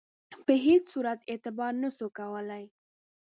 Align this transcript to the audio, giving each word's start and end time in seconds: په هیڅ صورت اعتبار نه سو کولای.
په 0.45 0.53
هیڅ 0.65 0.83
صورت 0.93 1.19
اعتبار 1.31 1.73
نه 1.83 1.89
سو 1.97 2.05
کولای. 2.17 2.63